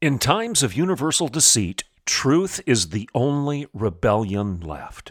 [0.00, 5.10] In times of universal deceit, truth is the only rebellion left.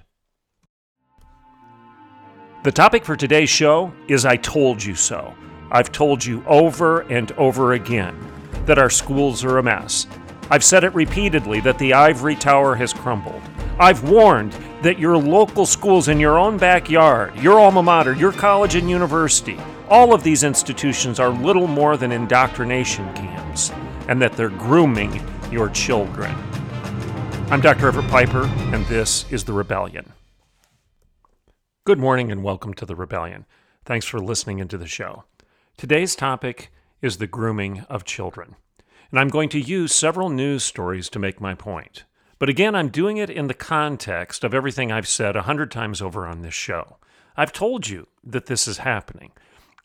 [2.64, 5.36] The topic for today's show is I Told You So.
[5.72, 8.18] I've told you over and over again
[8.66, 10.08] that our schools are a mess.
[10.50, 13.42] I've said it repeatedly that the ivory tower has crumbled.
[13.78, 18.76] I've warned that your local schools in your own backyard, your alma mater, your college
[18.76, 19.60] and university,
[19.90, 23.74] all of these institutions are little more than indoctrination camps
[24.08, 25.22] and that they're grooming
[25.52, 26.34] your children.
[27.50, 27.88] I'm Dr.
[27.88, 30.14] Everett Piper, and this is The Rebellion.
[31.86, 33.46] Good morning and welcome to The Rebellion.
[33.86, 35.24] Thanks for listening into the show.
[35.78, 38.56] Today's topic is the grooming of children.
[39.12, 42.04] And I'm going to use several news stories to make my point.
[42.40, 46.02] But again, I'm doing it in the context of everything I've said a hundred times
[46.02, 46.98] over on this show.
[47.36, 49.32] I've told you that this is happening.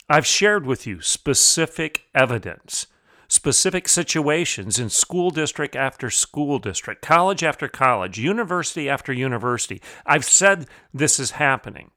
[0.09, 2.87] I've shared with you specific evidence
[3.33, 9.81] specific situations in school district after school district, college after college, university after university.
[10.05, 11.91] I've said this is happening.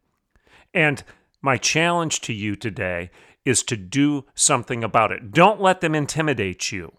[0.72, 1.04] And
[1.42, 3.10] my challenge to you today
[3.44, 5.30] is to do something about it.
[5.30, 6.92] Don't let them intimidate you.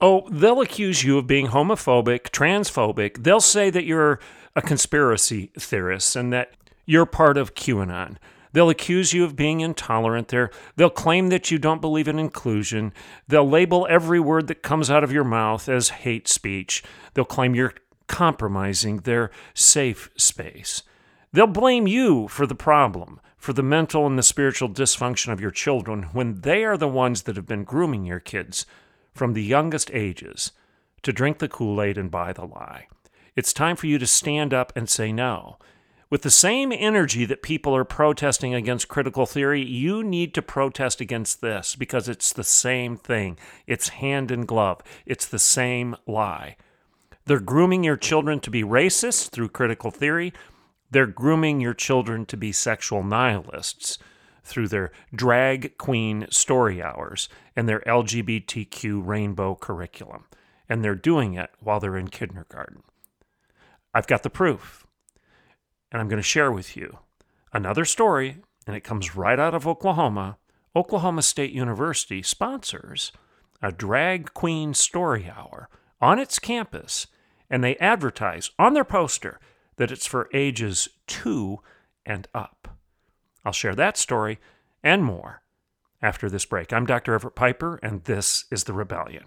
[0.00, 3.22] Oh, they'll accuse you of being homophobic, transphobic.
[3.22, 4.18] They'll say that you're
[4.54, 6.52] a conspiracy theorist and that
[6.84, 8.16] you're part of QAnon.
[8.52, 10.28] They'll accuse you of being intolerant.
[10.28, 10.50] there.
[10.76, 12.92] they'll claim that you don't believe in inclusion.
[13.26, 16.82] They'll label every word that comes out of your mouth as hate speech.
[17.14, 17.74] They'll claim you're
[18.06, 20.82] compromising their safe space.
[21.32, 25.50] They'll blame you for the problem, for the mental and the spiritual dysfunction of your
[25.50, 28.64] children, when they are the ones that have been grooming your kids
[29.14, 30.52] from the youngest ages
[31.02, 32.88] to drink the Kool Aid and buy the lie.
[33.36, 35.58] It's time for you to stand up and say no.
[36.10, 41.02] With the same energy that people are protesting against critical theory, you need to protest
[41.02, 43.38] against this because it's the same thing.
[43.66, 46.56] It's hand in glove, it's the same lie.
[47.26, 50.32] They're grooming your children to be racist through critical theory.
[50.90, 53.98] They're grooming your children to be sexual nihilists
[54.42, 60.24] through their drag queen story hours and their LGBTQ rainbow curriculum.
[60.70, 62.82] And they're doing it while they're in kindergarten.
[63.92, 64.86] I've got the proof
[65.90, 66.98] and I'm going to share with you
[67.52, 70.38] another story, and it comes right out of Oklahoma.
[70.76, 73.12] Oklahoma State University sponsors
[73.62, 75.68] a drag queen story hour
[76.00, 77.06] on its campus,
[77.50, 79.40] and they advertise on their poster
[79.76, 81.58] that it's for ages two
[82.06, 82.78] and up.
[83.44, 84.38] I'll share that story
[84.82, 85.42] and more
[86.00, 86.72] after this break.
[86.72, 87.14] I'm Dr.
[87.14, 89.24] Everett Piper, and this is The Rebellion.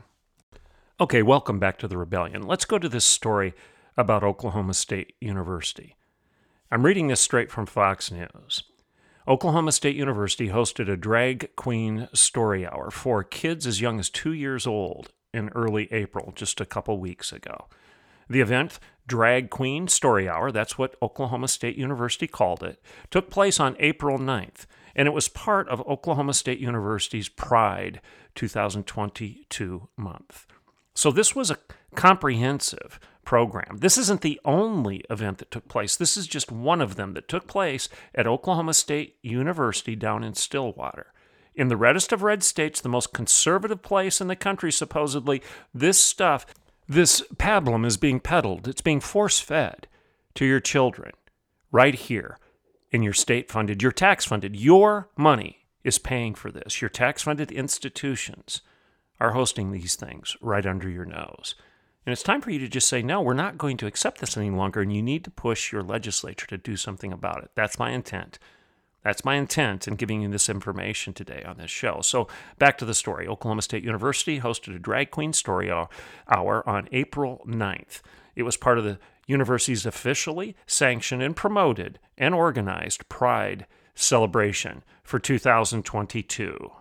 [1.00, 2.44] Okay, welcome back to The Rebellion.
[2.44, 3.54] Let's go to this story
[3.98, 5.96] about Oklahoma State University.
[6.74, 8.64] I'm reading this straight from Fox News.
[9.28, 14.32] Oklahoma State University hosted a drag queen story hour for kids as young as two
[14.32, 17.68] years old in early April, just a couple weeks ago.
[18.30, 23.60] The event, Drag Queen Story Hour, that's what Oklahoma State University called it, took place
[23.60, 24.66] on April 9th,
[24.96, 28.00] and it was part of Oklahoma State University's Pride
[28.36, 30.48] 2022 month.
[30.94, 31.58] So this was a
[31.96, 33.78] comprehensive program.
[33.80, 35.96] This isn't the only event that took place.
[35.96, 40.34] This is just one of them that took place at Oklahoma State University down in
[40.34, 41.14] Stillwater.
[41.54, 45.42] In the reddest of red states, the most conservative place in the country, supposedly,
[45.74, 46.46] this stuff,
[46.88, 48.68] this pablum is being peddled.
[48.68, 49.88] It's being force fed
[50.36, 51.12] to your children
[51.72, 52.38] right here
[52.92, 54.56] in your state funded, your tax funded.
[54.56, 56.82] Your money is paying for this.
[56.82, 58.62] Your tax funded institutions
[59.20, 61.56] are hosting these things right under your nose.
[62.06, 64.36] And it's time for you to just say, no, we're not going to accept this
[64.36, 67.52] any longer, and you need to push your legislature to do something about it.
[67.54, 68.40] That's my intent.
[69.04, 72.02] That's my intent in giving you this information today on this show.
[72.02, 72.28] So,
[72.60, 73.28] back to the story.
[73.28, 78.02] Oklahoma State University hosted a drag queen story hour on April 9th.
[78.36, 83.66] It was part of the university's officially sanctioned and promoted and organized Pride
[83.96, 86.72] celebration for 2022.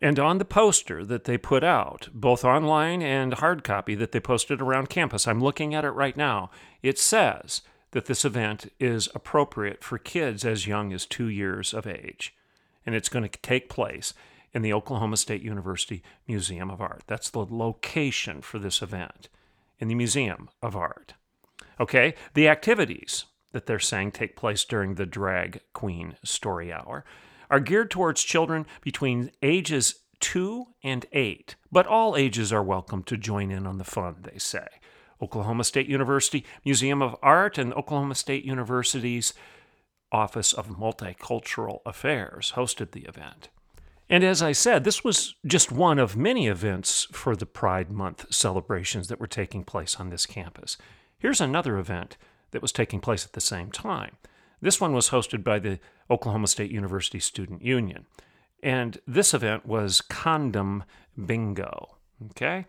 [0.00, 4.20] And on the poster that they put out, both online and hard copy that they
[4.20, 6.50] posted around campus, I'm looking at it right now,
[6.82, 11.86] it says that this event is appropriate for kids as young as two years of
[11.86, 12.34] age.
[12.86, 14.14] And it's going to take place
[14.52, 17.02] in the Oklahoma State University Museum of Art.
[17.06, 19.28] That's the location for this event
[19.78, 21.14] in the Museum of Art.
[21.80, 27.04] Okay, the activities that they're saying take place during the Drag Queen Story Hour
[27.50, 33.16] are geared towards children between ages 2 and 8, but all ages are welcome to
[33.16, 34.66] join in on the fun, they say.
[35.20, 39.34] Oklahoma State University Museum of Art and Oklahoma State University's
[40.10, 43.48] Office of Multicultural Affairs hosted the event.
[44.10, 48.32] And as I said, this was just one of many events for the Pride Month
[48.32, 50.78] celebrations that were taking place on this campus.
[51.18, 52.16] Here's another event
[52.52, 54.16] that was taking place at the same time.
[54.60, 55.78] This one was hosted by the
[56.10, 58.06] Oklahoma State University Student Union.
[58.62, 60.84] And this event was Condom
[61.26, 61.96] Bingo.
[62.30, 62.66] Okay?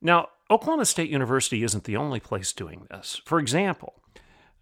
[0.00, 3.20] Now, Oklahoma State University isn't the only place doing this.
[3.24, 3.94] For example,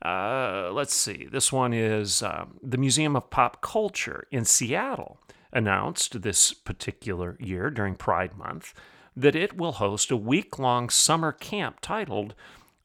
[0.04, 5.18] uh, let's see, this one is um, the Museum of Pop Culture in Seattle
[5.52, 8.74] announced this particular year during Pride Month
[9.16, 12.34] that it will host a week long summer camp titled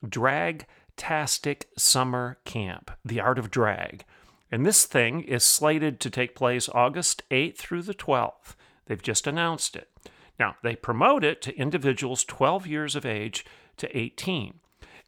[0.07, 0.65] Drag
[0.97, 4.05] Tastic Summer Camp The Art of Drag.
[4.51, 8.55] And this thing is slated to take place August 8th through the 12th.
[8.85, 9.89] They've just announced it.
[10.39, 13.45] Now, they promote it to individuals 12 years of age
[13.77, 14.59] to 18.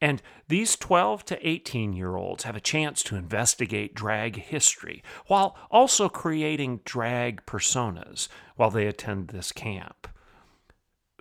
[0.02, 5.58] And these 12 to 18 year olds have a chance to investigate drag history while
[5.72, 10.08] also creating drag personas while they attend this camp.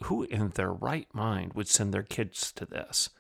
[0.05, 3.11] Who in their right mind would send their kids to this?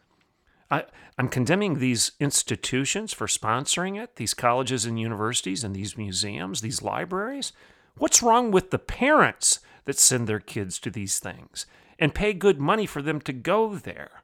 [0.75, 0.85] I,
[1.19, 6.82] am condemning these institutions for sponsoring it, these colleges and universities and these museums, these
[6.82, 7.53] libraries.
[7.97, 11.67] What's wrong with the parents that send their kids to these things
[11.99, 14.23] and pay good money for them to go there?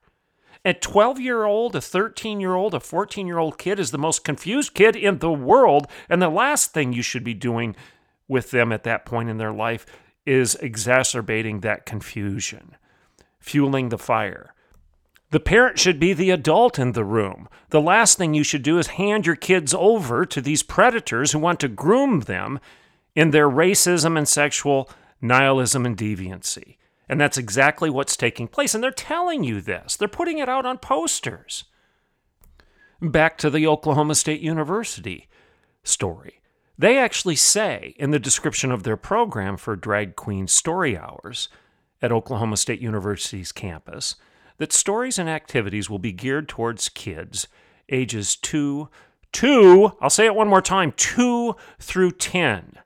[0.65, 3.99] A 12 year old, a 13 year old, a 14 year old kid is the
[3.99, 5.87] most confused kid in the world.
[6.09, 7.77] And the last thing you should be doing
[8.29, 9.87] with them at that point in their life
[10.27, 12.77] is exacerbating that confusion,
[13.39, 14.55] fueling the fire.
[15.31, 17.49] The parent should be the adult in the room.
[17.69, 21.39] The last thing you should do is hand your kids over to these predators who
[21.39, 22.59] want to groom them
[23.15, 24.91] in their racism and sexual
[25.21, 26.77] nihilism and deviancy.
[27.09, 28.75] And that's exactly what's taking place.
[28.75, 31.65] And they're telling you this, they're putting it out on posters.
[33.01, 35.29] Back to the Oklahoma State University
[35.83, 36.41] story.
[36.77, 41.49] They actually say in the description of their program for Drag Queen Story Hours
[42.03, 44.17] at Oklahoma State University's campus
[44.61, 47.49] that stories and activities will be geared towards kids
[47.89, 48.89] ages 2
[49.33, 52.79] 2 I'll say it one more time 2 through 10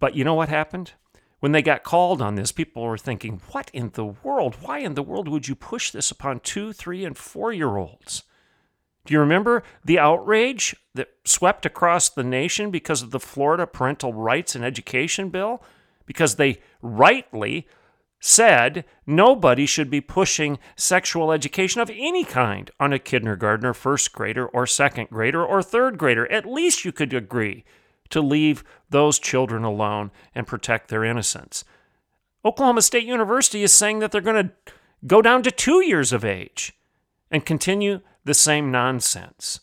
[0.00, 0.92] but you know what happened?
[1.40, 4.56] When they got called on this people were thinking what in the world?
[4.62, 8.22] Why in the world would you push this upon 2 3 and 4 year olds
[9.08, 14.12] do you remember the outrage that swept across the nation because of the Florida Parental
[14.12, 15.62] Rights and Education Bill?
[16.04, 17.66] Because they rightly
[18.20, 24.46] said nobody should be pushing sexual education of any kind on a kindergartner, first grader,
[24.46, 26.30] or second grader, or third grader.
[26.30, 27.64] At least you could agree
[28.10, 31.64] to leave those children alone and protect their innocence.
[32.44, 34.72] Oklahoma State University is saying that they're going to
[35.06, 36.72] go down to two years of age
[37.30, 39.60] and continue the same nonsense.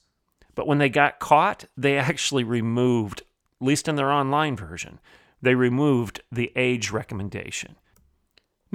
[0.54, 3.22] But when they got caught, they actually removed,
[3.60, 5.00] at least in their online version,
[5.42, 7.76] they removed the age recommendation.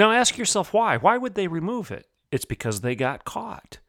[0.00, 0.96] Now ask yourself why.
[0.96, 2.06] Why would they remove it?
[2.32, 3.80] It's because they got caught.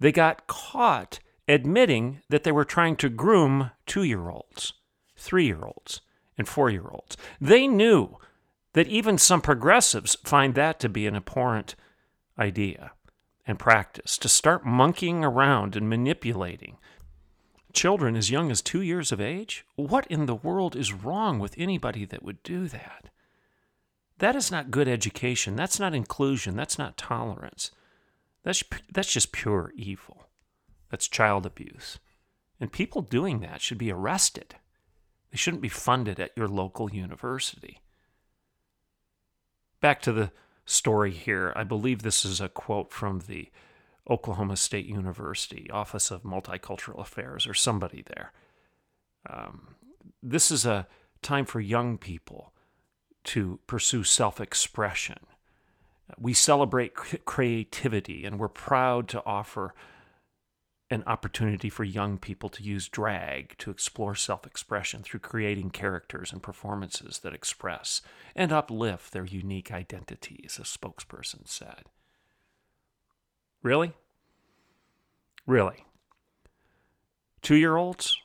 [0.00, 4.72] They got caught admitting that they were trying to groom two year olds,
[5.16, 6.00] three year olds,
[6.36, 7.16] and four year olds.
[7.40, 8.16] They knew
[8.72, 11.76] that even some progressives find that to be an abhorrent
[12.36, 12.90] idea
[13.46, 16.78] and practice to start monkeying around and manipulating
[17.72, 19.64] children as young as two years of age?
[19.76, 23.10] What in the world is wrong with anybody that would do that?
[24.18, 25.56] That is not good education.
[25.56, 26.56] That's not inclusion.
[26.56, 27.70] That's not tolerance.
[28.42, 30.28] That's, that's just pure evil.
[30.90, 31.98] That's child abuse.
[32.60, 34.54] And people doing that should be arrested.
[35.30, 37.80] They shouldn't be funded at your local university.
[39.80, 40.30] Back to the
[40.64, 41.52] story here.
[41.56, 43.50] I believe this is a quote from the
[44.08, 48.32] Oklahoma State University Office of Multicultural Affairs or somebody there.
[49.28, 49.74] Um,
[50.22, 50.86] this is a
[51.22, 52.53] time for young people
[53.24, 55.18] to pursue self expression.
[56.18, 59.74] We celebrate creativity and we're proud to offer
[60.90, 66.32] an opportunity for young people to use drag to explore self expression through creating characters
[66.32, 68.02] and performances that express
[68.36, 71.84] and uplift their unique identities, a spokesperson said.
[73.62, 73.94] Really?
[75.46, 75.84] Really?
[77.42, 78.16] Two year olds?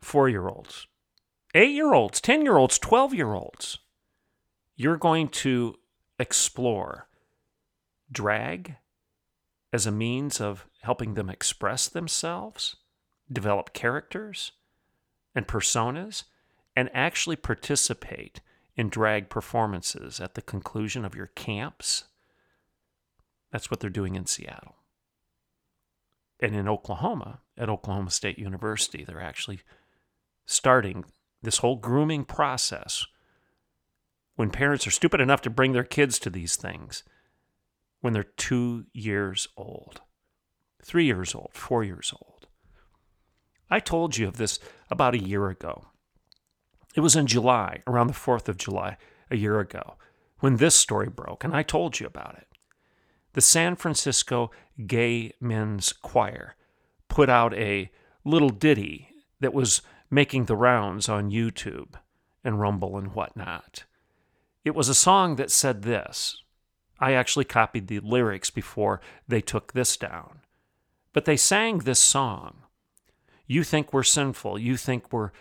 [0.00, 0.86] Four year olds?
[1.54, 3.78] eight year olds, 10 year olds, 12 year olds.
[4.80, 5.74] You're going to
[6.18, 7.06] explore
[8.10, 8.76] drag
[9.74, 12.76] as a means of helping them express themselves,
[13.30, 14.52] develop characters
[15.34, 16.24] and personas,
[16.74, 18.40] and actually participate
[18.74, 22.04] in drag performances at the conclusion of your camps.
[23.52, 24.76] That's what they're doing in Seattle.
[26.40, 29.60] And in Oklahoma, at Oklahoma State University, they're actually
[30.46, 31.04] starting
[31.42, 33.04] this whole grooming process
[34.40, 37.02] when parents are stupid enough to bring their kids to these things
[38.00, 40.00] when they're two years old,
[40.82, 42.46] three years old, four years old.
[43.68, 44.58] I told you of this
[44.90, 45.88] about a year ago.
[46.96, 48.96] It was in July, around the 4th of July,
[49.30, 49.96] a year ago,
[50.38, 52.48] when this story broke, and I told you about it.
[53.34, 54.50] The San Francisco
[54.86, 56.56] Gay Men's Choir
[57.08, 57.90] put out a
[58.24, 61.96] little ditty that was making the rounds on YouTube
[62.42, 63.84] and Rumble and whatnot.
[64.64, 66.42] It was a song that said this.
[66.98, 70.40] I actually copied the lyrics before they took this down.
[71.12, 72.64] But they sang this song.
[73.46, 74.58] You think we're sinful.
[74.58, 75.32] You think we're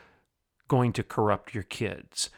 [0.67, 2.29] going to corrupt your kids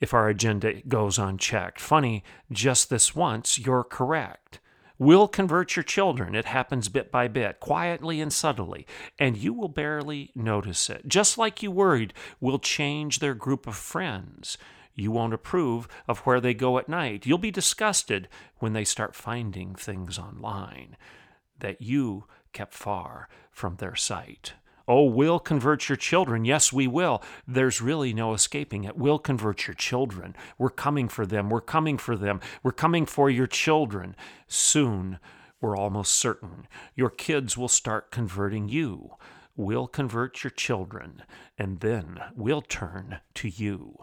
[0.00, 1.78] if our agenda goes unchecked.
[1.78, 4.60] Funny, just this once, you're correct.
[4.98, 6.34] We'll convert your children.
[6.34, 8.86] It happens bit by bit, quietly and subtly,
[9.18, 11.06] and you will barely notice it.
[11.06, 14.58] Just like you worried, we'll change their group of friends.
[15.00, 17.26] You won't approve of where they go at night.
[17.26, 18.28] You'll be disgusted
[18.58, 20.96] when they start finding things online
[21.58, 24.54] that you kept far from their sight.
[24.88, 26.44] Oh, we'll convert your children.
[26.44, 27.22] Yes, we will.
[27.46, 28.96] There's really no escaping it.
[28.96, 30.34] We'll convert your children.
[30.58, 31.48] We're coming for them.
[31.48, 32.40] We're coming for them.
[32.62, 34.16] We're coming for your children.
[34.48, 35.20] Soon,
[35.60, 39.10] we're almost certain, your kids will start converting you.
[39.56, 41.22] We'll convert your children,
[41.58, 43.98] and then we'll turn to you.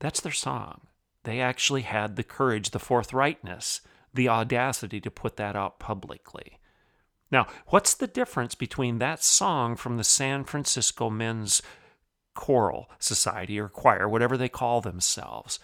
[0.00, 0.82] That's their song.
[1.24, 3.80] They actually had the courage, the forthrightness,
[4.14, 6.58] the audacity to put that out publicly.
[7.30, 11.60] Now, what's the difference between that song from the San Francisco Men's
[12.34, 15.58] Choral Society or choir, whatever they call themselves?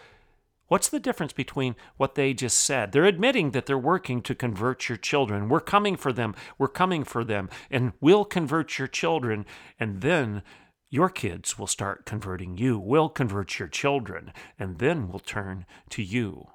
[0.67, 2.93] What's the difference between what they just said?
[2.93, 5.51] They're admitting that they're working to convert your children.
[5.51, 6.35] We're coming for them.
[6.57, 7.51] We're coming for them.
[7.71, 9.45] And we'll convert your children.
[9.79, 10.43] And then
[10.93, 12.79] your kids will start converting you.
[12.79, 14.31] We'll convert your children.
[14.59, 16.49] And then we'll turn to you.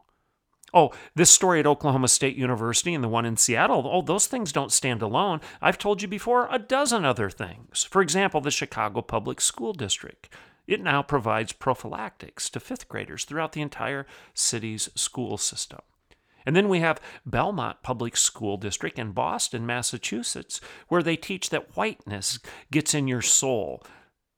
[0.76, 4.52] Oh, this story at Oklahoma State University and the one in Seattle, oh, those things
[4.52, 5.42] don't stand alone.
[5.60, 7.84] I've told you before a dozen other things.
[7.84, 10.30] For example, the Chicago Public School District.
[10.68, 15.80] It now provides prophylactics to fifth graders throughout the entire city's school system.
[16.46, 21.76] And then we have Belmont Public School District in Boston, Massachusetts, where they teach that
[21.76, 22.38] whiteness
[22.70, 23.84] gets in your soul.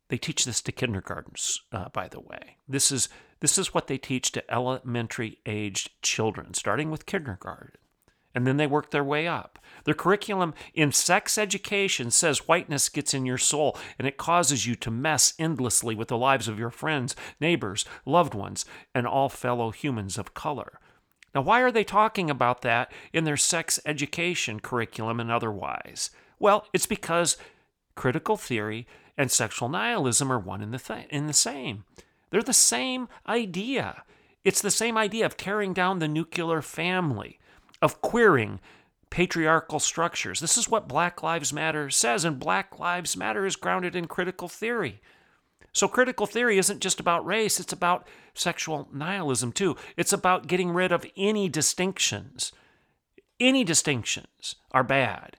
[0.10, 2.58] They teach this to kindergartens, uh, by the way.
[2.68, 7.72] This is this is what they teach to elementary aged children, starting with kindergarten.
[8.36, 9.60] And then they work their way up.
[9.86, 14.76] Their curriculum in sex education says whiteness gets in your soul and it causes you
[14.76, 19.72] to mess endlessly with the lives of your friends, neighbors, loved ones, and all fellow
[19.72, 20.80] humans of color.
[21.34, 26.12] Now, why are they talking about that in their sex education curriculum and otherwise?
[26.40, 27.38] Well, it's because
[27.96, 28.88] critical theory
[29.20, 31.84] and sexual nihilism are one in the, th- in the same.
[32.30, 34.04] They're the same idea.
[34.46, 37.38] It's the same idea of tearing down the nuclear family,
[37.82, 38.62] of queering
[39.10, 40.40] patriarchal structures.
[40.40, 44.48] This is what Black Lives Matter says, and Black Lives Matter is grounded in critical
[44.48, 45.02] theory.
[45.74, 49.76] So, critical theory isn't just about race, it's about sexual nihilism too.
[49.98, 52.54] It's about getting rid of any distinctions.
[53.38, 55.36] Any distinctions are bad.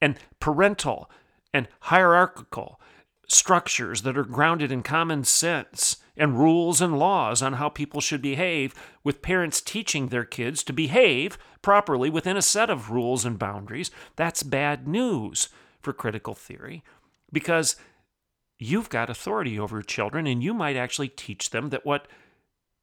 [0.00, 1.10] And parental
[1.52, 2.80] and hierarchical
[3.28, 8.22] structures that are grounded in common sense and rules and laws on how people should
[8.22, 13.38] behave, with parents teaching their kids to behave properly within a set of rules and
[13.38, 15.48] boundaries, that's bad news
[15.82, 16.82] for critical theory
[17.32, 17.76] because
[18.58, 22.06] you've got authority over children and you might actually teach them that what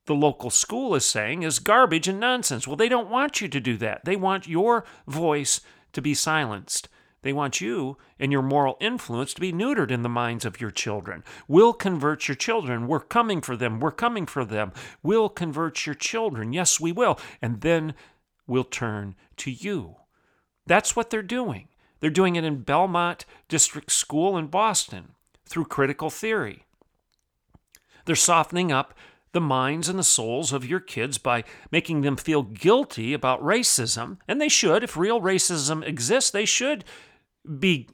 [0.08, 2.68] the local school is saying is garbage and nonsense.
[2.68, 4.04] Well, they don't want you to do that.
[4.04, 5.62] They want your voice
[5.94, 6.90] to be silenced.
[7.24, 10.72] They want you and your moral influence to be neutered in the minds of your
[10.72, 11.24] children.
[11.48, 12.88] We'll convert your children.
[12.88, 13.80] We're coming for them.
[13.80, 14.72] We're coming for them.
[15.04, 16.51] We'll convert your children.
[16.51, 17.20] Yes, we will.
[17.42, 17.94] And then
[18.48, 19.98] we'll turn to you.
[20.66, 21.68] That's what they're doing.
[22.00, 25.10] They're doing it in Belmont District School in Boston
[25.46, 26.66] through critical theory.
[28.06, 28.96] They're softening up
[29.32, 34.18] the minds and the souls of your kids by making them feel guilty about racism.
[34.28, 34.84] And they should.
[34.84, 36.84] If real racism exists, they should
[37.60, 37.88] be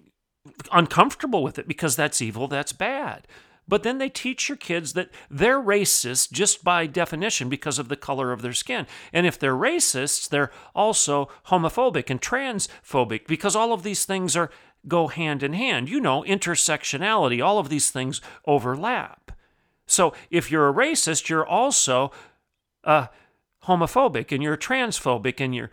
[0.71, 3.27] uncomfortable with it because that's evil, that's bad.
[3.67, 7.97] but then they teach your kids that they're racist just by definition because of the
[7.97, 8.87] color of their skin.
[9.11, 14.49] And if they're racists, they're also homophobic and transphobic because all of these things are
[14.87, 15.89] go hand in hand.
[15.89, 19.31] You know, intersectionality, all of these things overlap.
[19.85, 22.11] So if you're a racist, you're also
[22.83, 23.07] uh,
[23.65, 25.71] homophobic and you're transphobic and you're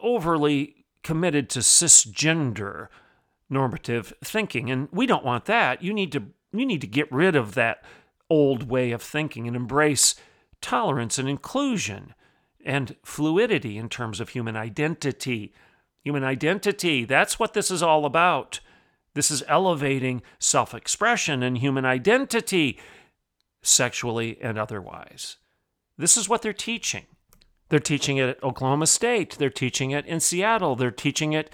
[0.00, 2.88] overly committed to cisgender
[3.50, 4.70] normative thinking.
[4.70, 5.82] And we don't want that.
[5.82, 7.84] You need to you need to get rid of that
[8.30, 10.14] old way of thinking and embrace
[10.60, 12.14] tolerance and inclusion
[12.64, 15.52] and fluidity in terms of human identity.
[16.04, 18.60] Human identity, that's what this is all about.
[19.14, 22.78] This is elevating self expression and human identity,
[23.62, 25.36] sexually and otherwise.
[25.96, 27.06] This is what they're teaching.
[27.68, 29.36] They're teaching it at Oklahoma State.
[29.38, 30.76] They're teaching it in Seattle.
[30.76, 31.52] They're teaching it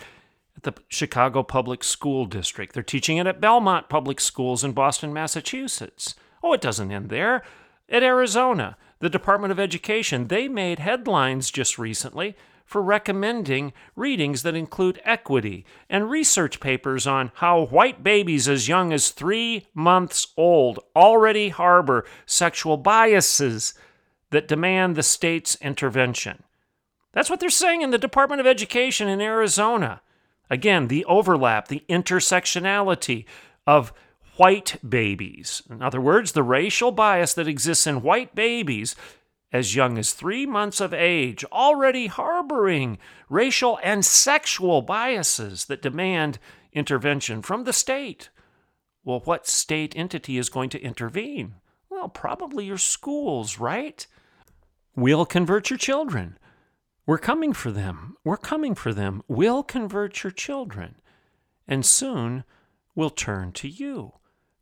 [0.56, 2.73] at the Chicago Public School District.
[2.73, 6.14] They're teaching it at Belmont Public Schools in Boston, Massachusetts.
[6.42, 7.42] Oh, it doesn't end there.
[7.88, 14.54] At Arizona, the Department of Education, they made headlines just recently for recommending readings that
[14.54, 20.78] include equity and research papers on how white babies as young as three months old
[20.96, 23.75] already harbor sexual biases
[24.30, 26.42] that demand the state's intervention.
[27.12, 30.00] That's what they're saying in the Department of Education in Arizona.
[30.50, 33.24] Again, the overlap, the intersectionality
[33.66, 33.92] of
[34.36, 35.62] white babies.
[35.70, 38.94] In other words, the racial bias that exists in white babies
[39.52, 42.98] as young as three months of age, already harboring
[43.28, 46.40] racial and sexual biases that demand
[46.72, 48.30] intervention from the state.
[49.04, 51.54] Well, what state entity is going to intervene?
[51.88, 54.04] Well, probably your schools, right?
[54.96, 56.36] We'll convert your children.
[57.06, 58.16] We're coming for them.
[58.25, 59.23] We're coming for them.
[59.28, 60.96] We'll convert your children.
[61.68, 62.44] And soon
[62.94, 64.14] we'll turn to you.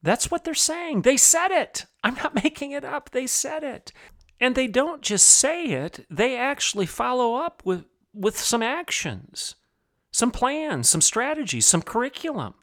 [0.02, 1.02] That's what they're saying.
[1.02, 1.86] They said it.
[2.02, 3.10] I'm not making it up.
[3.10, 3.92] They said it.
[4.40, 9.54] And they don't just say it, they actually follow up with, with some actions,
[10.10, 12.54] some plans, some strategies, some curriculum,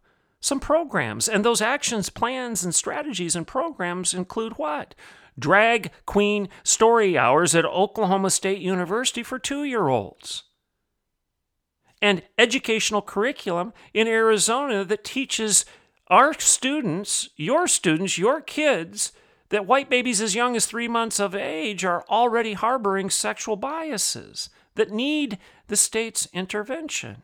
[0.41, 1.29] some programs.
[1.29, 4.93] And those actions, plans, and strategies and programs include what?
[5.39, 10.43] Drag queen story hours at Oklahoma State University for two year olds.
[12.01, 15.65] And educational curriculum in Arizona that teaches
[16.07, 19.11] our students, your students, your kids,
[19.49, 24.49] that white babies as young as three months of age are already harboring sexual biases
[24.75, 27.23] that need the state's intervention.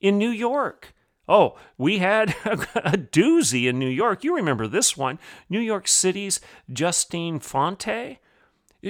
[0.00, 0.94] In New York,
[1.30, 4.24] oh, we had a doozy in New York.
[4.24, 6.40] You remember this one New York City's
[6.70, 8.18] Justine Fonte?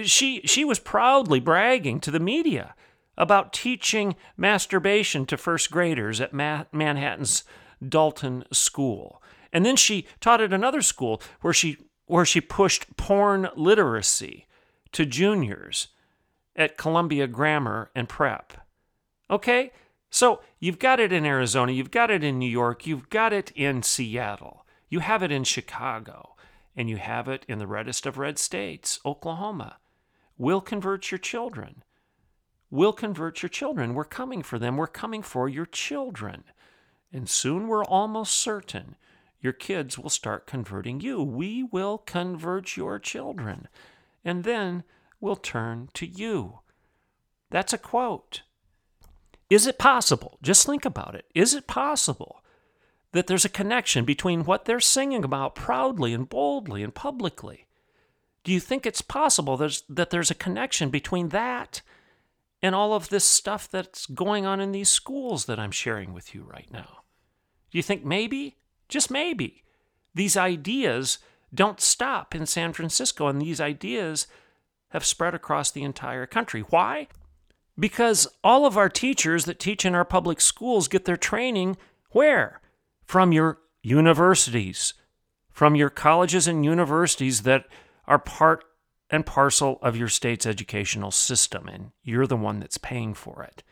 [0.03, 2.75] She, she was proudly bragging to the media
[3.19, 7.45] about teaching masturbation to first graders at Ma- Manhattan's
[7.87, 9.23] Dalton School.
[9.53, 11.77] And then she taught at another school where she
[12.07, 14.47] where she pushed porn literacy
[14.91, 15.89] to juniors
[16.57, 18.55] at Columbia Grammar and Prep.
[19.31, 19.71] Okay?
[20.11, 23.53] So you've got it in Arizona, you've got it in New York, you've got it
[23.53, 26.35] in Seattle, you have it in Chicago,
[26.77, 29.79] and you have it in the reddest of red states, Oklahoma.
[30.37, 31.85] We'll convert your children.
[32.71, 33.95] We'll convert your children.
[33.95, 34.77] We're coming for them.
[34.77, 36.45] We're coming for your children.
[37.13, 38.97] And soon we're almost certain
[39.41, 41.23] your kids will start converting you.
[41.23, 43.69] We will convert your children,
[44.25, 44.85] and then
[45.19, 46.61] we'll turn to you.
[47.51, 48.43] That's a quote.
[49.51, 50.39] Is it possible?
[50.41, 51.27] Just think about it.
[51.35, 52.43] Is it possible
[53.13, 57.67] that there's a connection between what they're singing about proudly and boldly and publicly?
[58.45, 61.83] Do you think it's possible there's, that there's a connection between that
[62.63, 66.35] and all of this stuff that's going on in these schools that I'm sharing with
[66.35, 67.03] you right now?
[67.71, 68.57] Do you think maybe
[68.91, 69.63] just maybe,
[70.15, 71.19] these ideas
[71.55, 74.27] don't stop in San Francisco, and these ideas
[74.91, 76.61] have spread across the entire country.
[76.61, 77.07] Why?
[77.81, 81.79] Because all of our teachers that teach in our public schools get their training
[82.11, 82.61] where?
[83.05, 84.93] From your universities,
[85.51, 87.67] from your colleges and universities that
[88.07, 88.65] are part
[89.09, 93.63] and parcel of your state's educational system, and you're the one that's paying for it.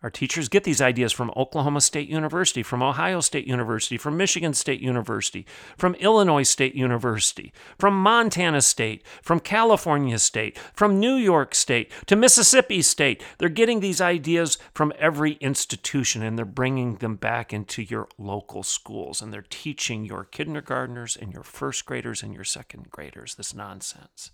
[0.00, 4.54] Our teachers get these ideas from Oklahoma State University, from Ohio State University, from Michigan
[4.54, 5.44] State University,
[5.76, 12.14] from Illinois State University, from Montana State, from California State, from New York State to
[12.14, 13.24] Mississippi State.
[13.38, 18.62] They're getting these ideas from every institution and they're bringing them back into your local
[18.62, 23.52] schools and they're teaching your kindergartners and your first graders and your second graders this
[23.52, 24.30] nonsense.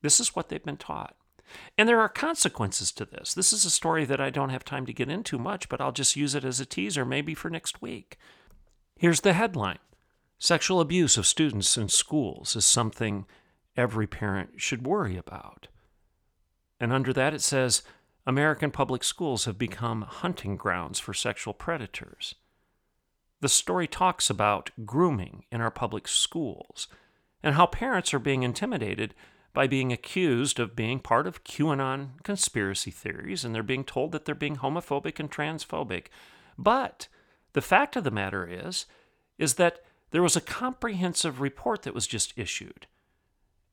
[0.00, 1.16] This is what they've been taught.
[1.78, 3.34] And there are consequences to this.
[3.34, 5.92] This is a story that I don't have time to get into much, but I'll
[5.92, 8.18] just use it as a teaser maybe for next week.
[8.96, 9.78] Here's the headline
[10.38, 13.26] Sexual abuse of students in schools is something
[13.76, 15.68] every parent should worry about.
[16.78, 17.82] And under that, it says
[18.26, 22.34] American public schools have become hunting grounds for sexual predators.
[23.40, 26.88] The story talks about grooming in our public schools
[27.42, 29.14] and how parents are being intimidated
[29.56, 34.26] by being accused of being part of QAnon conspiracy theories, and they're being told that
[34.26, 36.08] they're being homophobic and transphobic.
[36.58, 37.08] But
[37.54, 38.84] the fact of the matter is,
[39.38, 39.78] is that
[40.10, 42.86] there was a comprehensive report that was just issued.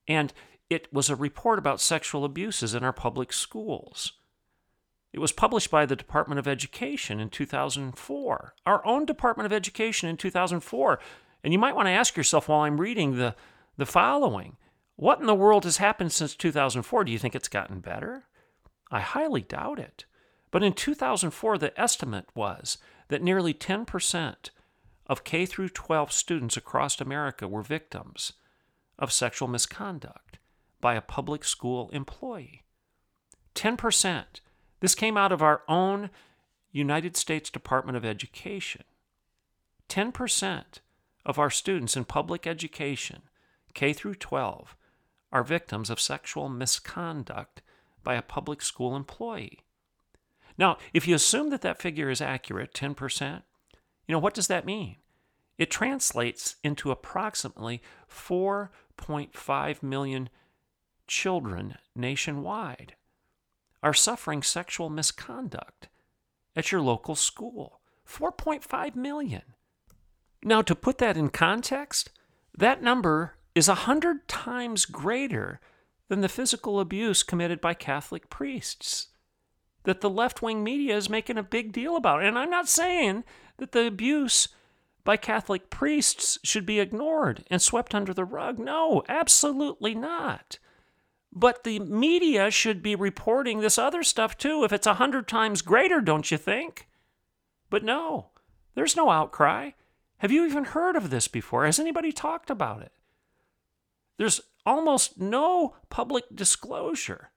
[0.08, 0.32] And
[0.70, 4.14] it was a report about sexual abuses in our public schools.
[5.12, 10.08] It was published by the Department of Education in 2004, our own Department of Education
[10.08, 11.00] in 2004.
[11.44, 13.36] And you might want to ask yourself while I'm reading the,
[13.76, 14.56] the following
[15.04, 17.04] what in the world has happened since 2004?
[17.04, 18.24] Do you think it's gotten better?
[18.90, 20.06] I highly doubt it.
[20.50, 22.78] But in 2004, the estimate was
[23.10, 24.36] that nearly 10%
[25.08, 28.32] of K through 12 students across America were victims
[28.98, 30.38] of sexual misconduct
[30.80, 32.64] by a public school employee.
[33.56, 34.24] 10%.
[34.80, 36.12] This came out of our own
[36.72, 38.86] United States Department of Education.
[39.90, 40.64] 10%
[41.26, 43.24] of our students in public education,
[43.74, 44.78] K through 12,
[45.34, 47.62] are victims of sexual misconduct
[48.04, 49.60] by a public school employee.
[50.58, 53.42] Now, if you assume that that figure is accurate, 10%,
[54.08, 54.98] you know, what does that mean?
[55.58, 60.30] It translates into approximately 4.5 million
[61.08, 62.96] children nationwide
[63.82, 65.90] are suffering sexual misconduct
[66.56, 67.82] at your local school.
[68.08, 69.42] 4.5 million.
[70.44, 72.12] Now, to put that in context,
[72.56, 75.60] that number is a hundred times greater
[76.10, 79.08] than the physical abuse committed by Catholic priests
[79.84, 82.24] that the left wing media is making a big deal about.
[82.24, 83.24] And I'm not saying
[83.58, 84.48] that the abuse
[85.04, 88.58] by Catholic priests should be ignored and swept under the rug.
[88.58, 90.58] No, absolutely not.
[91.32, 95.62] But the media should be reporting this other stuff too if it's a hundred times
[95.62, 96.88] greater, don't you think?
[97.70, 98.30] But no,
[98.76, 99.72] there's no outcry.
[100.18, 101.66] Have you even heard of this before?
[101.66, 102.94] Has anybody talked about it?
[104.18, 107.32] There's almost no public disclosure.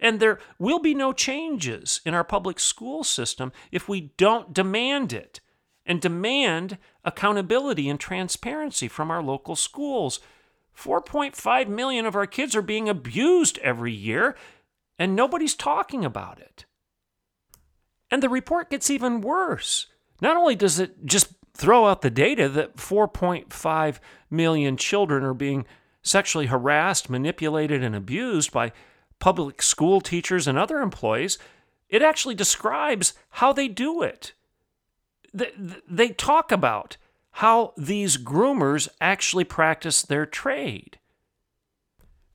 [0.00, 5.12] And there will be no changes in our public school system if we don't demand
[5.12, 5.40] it
[5.84, 10.20] and demand accountability and transparency from our local schools.
[10.76, 14.36] 4.5 million of our kids are being abused every year,
[14.98, 16.66] and nobody's talking about it.
[18.10, 19.86] And the report gets even worse.
[20.20, 23.98] Not only does it just throw out the data that 4.5
[24.30, 25.66] million children are being
[26.08, 28.72] sexually harassed, manipulated, and abused by
[29.18, 31.38] public school teachers and other employees,
[31.88, 34.32] it actually describes how they do it.
[35.32, 36.96] They talk about
[37.32, 40.98] how these groomers actually practice their trade.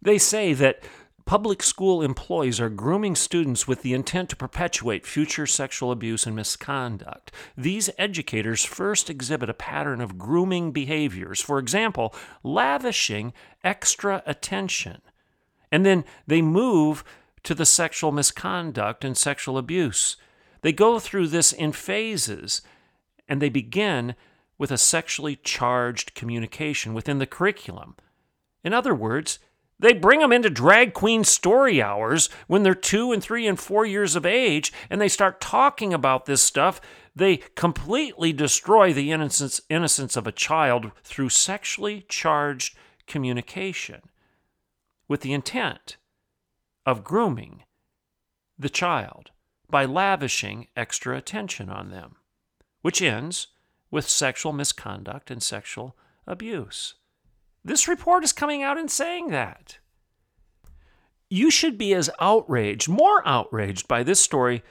[0.01, 0.83] They say that
[1.25, 6.35] Public school employees are grooming students with the intent to perpetuate future sexual abuse and
[6.35, 7.31] misconduct.
[7.57, 13.31] These educators first exhibit a pattern of grooming behaviors, for example, lavishing
[13.63, 15.01] extra attention.
[15.71, 17.05] And then they move
[17.43, 20.17] to the sexual misconduct and sexual abuse.
[20.61, 22.61] They go through this in phases,
[23.27, 24.15] and they begin
[24.57, 27.95] with a sexually charged communication within the curriculum.
[28.63, 29.39] In other words,
[29.83, 33.85] they bring them into drag queen story hours when they're two and three and four
[33.85, 36.79] years of age and they start talking about this stuff.
[37.13, 44.03] They completely destroy the innocence, innocence of a child through sexually charged communication
[45.09, 45.97] with the intent
[46.85, 47.63] of grooming
[48.57, 49.31] the child
[49.69, 52.15] by lavishing extra attention on them,
[52.83, 53.47] which ends
[53.91, 56.93] with sexual misconduct and sexual abuse.
[57.65, 59.77] This report is coming out and saying that.
[61.29, 64.63] You should be as outraged, more outraged by this story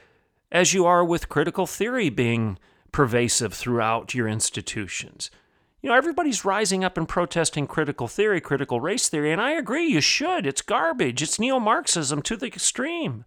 [0.51, 2.57] as you are with critical theory being
[2.91, 5.31] pervasive throughout your institutions.
[5.81, 9.85] You know, everybody's rising up and protesting critical theory, critical race theory, and I agree,
[9.87, 10.45] you should.
[10.45, 11.21] It's garbage.
[11.21, 13.25] It's neo Marxism to the extreme.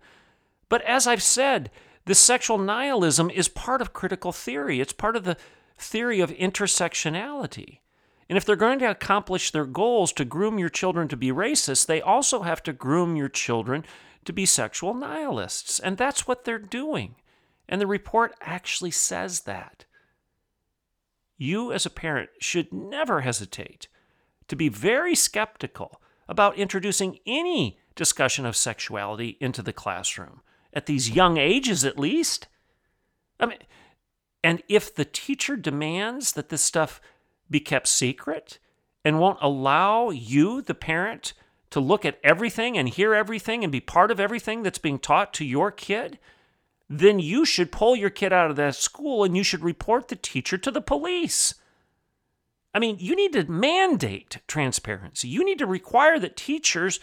[0.71, 1.71] But as I've said,
[2.07, 5.37] this sexual nihilism is part of critical theory, it's part of the
[5.77, 7.81] theory of intersectionality.
[8.29, 11.87] And if they're going to accomplish their goals to groom your children to be racist,
[11.87, 13.85] they also have to groom your children
[14.25, 15.79] to be sexual nihilists.
[15.79, 17.15] And that's what they're doing.
[17.69, 19.85] And the report actually says that.
[21.39, 23.89] You, as a parent, should never hesitate
[24.49, 30.41] to be very skeptical about introducing any discussion of sexuality into the classroom,
[30.73, 32.49] at these young ages at least.
[33.39, 33.59] I mean,
[34.43, 37.01] and if the teacher demands that this stuff
[37.51, 38.59] be kept secret
[39.05, 41.33] and won't allow you, the parent,
[41.71, 45.35] to look at everything and hear everything and be part of everything that's being taught
[45.35, 46.19] to your kid,
[46.89, 50.17] then you should pull your kid out of that school and you should report the
[50.17, 51.55] teacher to the police.
[52.73, 55.29] I mean, you need to mandate transparency.
[55.29, 57.01] You need to require that teachers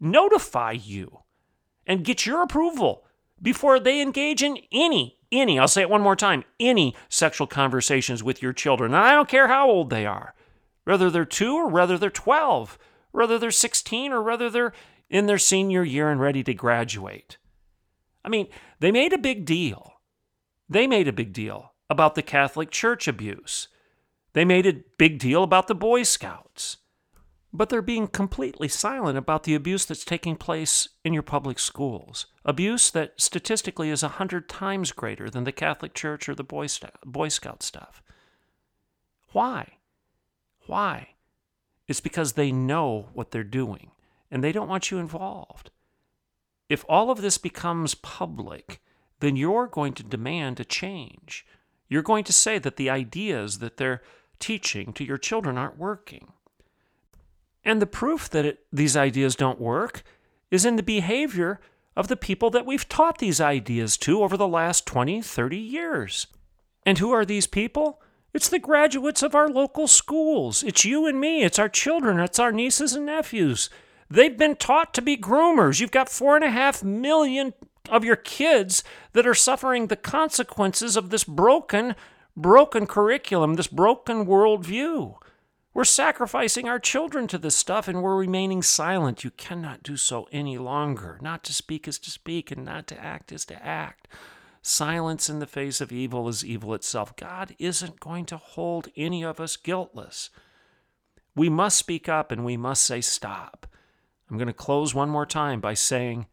[0.00, 1.20] notify you
[1.86, 3.04] and get your approval
[3.40, 8.22] before they engage in any, any, I'll say it one more time, any sexual conversations
[8.22, 8.92] with your children.
[8.94, 10.34] And I don't care how old they are,
[10.84, 12.78] whether they're two or whether they're 12,
[13.10, 14.72] whether they're 16 or whether they're
[15.10, 17.38] in their senior year and ready to graduate.
[18.24, 18.48] I mean,
[18.80, 19.94] they made a big deal.
[20.68, 23.68] They made a big deal about the Catholic Church abuse.
[24.32, 26.78] They made a big deal about the Boy Scouts.
[27.52, 32.26] But they're being completely silent about the abuse that's taking place in your public schools.
[32.44, 36.66] Abuse that statistically is a hundred times greater than the Catholic Church or the Boy,
[37.04, 38.02] Boy Scout stuff.
[39.32, 39.76] Why?
[40.66, 41.08] Why?
[41.88, 43.90] It's because they know what they're doing
[44.30, 45.70] and they don't want you involved.
[46.70, 48.80] If all of this becomes public,
[49.20, 51.44] then you're going to demand a change.
[51.88, 54.00] You're going to say that the ideas that they're
[54.38, 56.32] teaching to your children aren't working.
[57.64, 60.02] And the proof that it, these ideas don't work
[60.50, 61.60] is in the behavior
[61.96, 66.26] of the people that we've taught these ideas to over the last 20, 30 years.
[66.84, 68.00] And who are these people?
[68.34, 70.62] It's the graduates of our local schools.
[70.62, 71.42] It's you and me.
[71.42, 72.18] It's our children.
[72.18, 73.68] It's our nieces and nephews.
[74.08, 75.80] They've been taught to be groomers.
[75.80, 77.52] You've got four and a half million
[77.88, 81.94] of your kids that are suffering the consequences of this broken,
[82.36, 85.16] broken curriculum, this broken worldview.
[85.74, 89.24] We're sacrificing our children to this stuff and we're remaining silent.
[89.24, 91.18] You cannot do so any longer.
[91.22, 94.06] Not to speak is to speak, and not to act is to act.
[94.60, 97.16] Silence in the face of evil is evil itself.
[97.16, 100.28] God isn't going to hold any of us guiltless.
[101.34, 103.66] We must speak up and we must say stop.
[104.30, 106.26] I'm going to close one more time by saying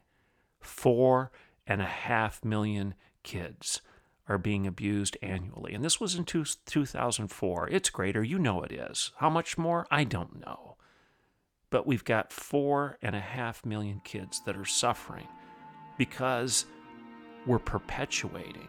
[0.59, 1.31] four
[1.65, 3.81] and a half million kids
[4.29, 5.73] are being abused annually.
[5.73, 7.69] And this was in two, 2004.
[7.69, 8.23] It's greater.
[8.23, 9.11] You know it is.
[9.17, 9.87] How much more?
[9.89, 10.77] I don't know.
[11.71, 15.27] But we've got four and a half million kids that are suffering
[15.97, 16.65] because
[17.45, 18.67] we're perpetuating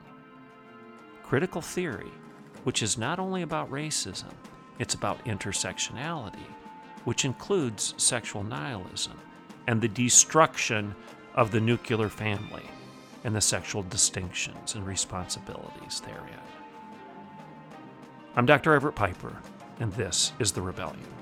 [1.22, 2.10] critical theory,
[2.64, 4.32] which is not only about racism,
[4.80, 6.46] it's about intersectionality,
[7.04, 9.16] which includes sexual nihilism
[9.68, 10.94] and the destruction
[11.36, 12.64] of the nuclear family
[13.24, 16.40] and the sexual distinctions and responsibilities therein.
[18.36, 18.74] I'm Dr.
[18.74, 19.36] Everett Piper,
[19.80, 21.19] and this is The Rebellion.